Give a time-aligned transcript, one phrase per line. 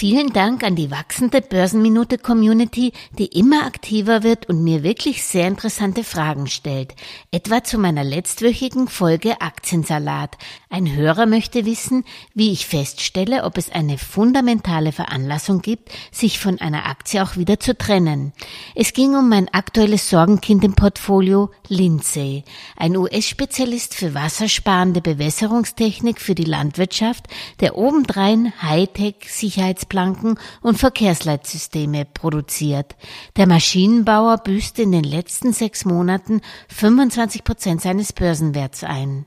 [0.00, 6.04] Vielen Dank an die wachsende Börsenminute-Community, die immer aktiver wird und mir wirklich sehr interessante
[6.04, 6.94] Fragen stellt.
[7.30, 10.38] Etwa zu meiner letztwöchigen Folge Aktiensalat.
[10.70, 16.58] Ein Hörer möchte wissen, wie ich feststelle, ob es eine fundamentale Veranlassung gibt, sich von
[16.62, 18.32] einer Aktie auch wieder zu trennen.
[18.74, 22.44] Es ging um mein aktuelles Sorgenkind im Portfolio, Lindsay,
[22.74, 27.26] ein US-Spezialist für wassersparende Bewässerungstechnik für die Landwirtschaft,
[27.60, 32.96] der obendrein Hightech-Sicherheits Leitplanken und Verkehrsleitsysteme produziert.
[33.36, 39.26] Der Maschinenbauer büßte in den letzten sechs Monaten 25 Prozent seines Börsenwerts ein.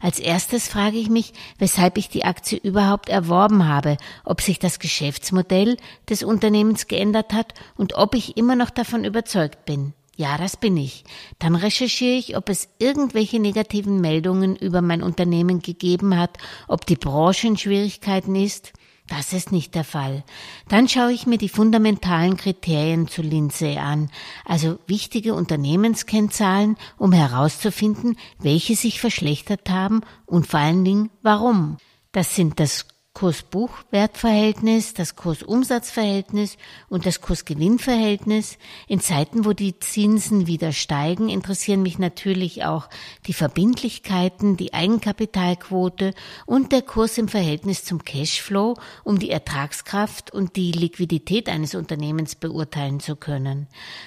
[0.00, 4.78] Als erstes frage ich mich, weshalb ich die Aktie überhaupt erworben habe, ob sich das
[4.78, 5.76] Geschäftsmodell
[6.08, 9.92] des Unternehmens geändert hat und ob ich immer noch davon überzeugt bin.
[10.16, 11.04] Ja, das bin ich.
[11.38, 16.96] Dann recherchiere ich, ob es irgendwelche negativen Meldungen über mein Unternehmen gegeben hat, ob die
[16.96, 18.72] Branche in Schwierigkeiten ist.
[19.08, 20.22] Das ist nicht der Fall.
[20.68, 24.10] Dann schaue ich mir die fundamentalen Kriterien zu Lindsay an,
[24.44, 31.78] also wichtige Unternehmenskennzahlen, um herauszufinden, welche sich verschlechtert haben und vor allen Dingen warum.
[32.12, 36.56] Das sind das Kurs-Buchwert-Verhältnis, das Kurs-Umsatz-Verhältnis
[36.88, 38.58] und das Kurs-Gewinn-Verhältnis.
[38.86, 42.88] In Zeiten, wo die Zinsen wieder steigen, interessieren mich natürlich auch
[43.26, 46.14] die Verbindlichkeiten, die Eigenkapitalquote
[46.46, 52.36] und der Kurs im Verhältnis zum Cashflow, um die Ertragskraft und die Liquidität eines Unternehmens
[52.36, 53.66] beurteilen zu können.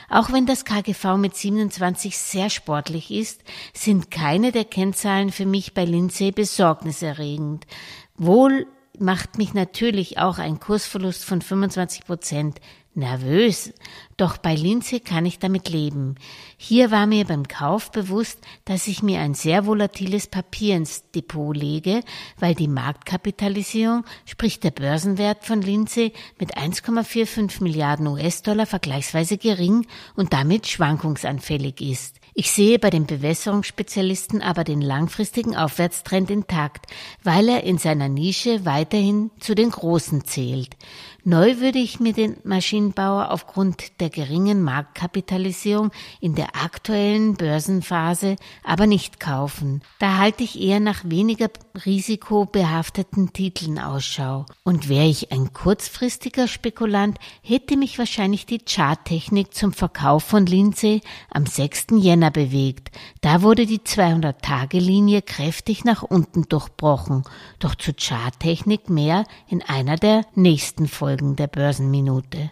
[0.09, 5.73] Auch wenn das KGV mit 27 sehr sportlich ist, sind keine der Kennzahlen für mich
[5.73, 7.67] bei Lindsay besorgniserregend.
[8.15, 8.67] Wohl
[9.01, 12.61] macht mich natürlich auch ein Kursverlust von 25 Prozent
[12.93, 13.73] nervös.
[14.17, 16.15] Doch bei Lindsay kann ich damit leben.
[16.57, 21.55] Hier war mir beim Kauf bewusst, dass ich mir ein sehr volatiles Papier ins Depot
[21.55, 22.01] lege,
[22.37, 30.33] weil die Marktkapitalisierung, sprich der Börsenwert von Lindsay mit 1,45 Milliarden US-Dollar vergleichsweise gering und
[30.33, 32.21] damit schwankungsanfällig ist.
[32.33, 36.85] Ich sehe bei den Bewässerungsspezialisten aber den langfristigen Aufwärtstrend intakt,
[37.23, 40.77] weil er in seiner Nische weiterhin zu den Großen zählt.
[41.23, 42.37] Neu würde ich mir den
[42.81, 49.81] Maschinenbauer aufgrund der geringen Marktkapitalisierung in der aktuellen Börsenphase aber nicht kaufen.
[49.99, 51.49] Da halte ich eher nach weniger
[51.85, 54.45] risikobehafteten Titeln Ausschau.
[54.63, 61.01] Und wäre ich ein kurzfristiger Spekulant, hätte mich wahrscheinlich die Charttechnik zum Verkauf von Lindsay
[61.29, 61.87] am 6.
[61.97, 62.89] Jänner bewegt.
[63.21, 67.23] Da wurde die 200-Tage-Linie kräftig nach unten durchbrochen.
[67.59, 71.11] Doch zu Charttechnik mehr in einer der nächsten Folgen.
[71.11, 72.51] Folgen der Börsenminute.